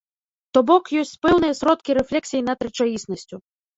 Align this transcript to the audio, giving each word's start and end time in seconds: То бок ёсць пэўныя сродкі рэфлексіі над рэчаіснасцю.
То 0.57 0.63
бок 0.69 0.83
ёсць 1.01 1.13
пэўныя 1.27 1.57
сродкі 1.61 1.97
рэфлексіі 1.99 2.45
над 2.51 2.59
рэчаіснасцю. 2.69 3.35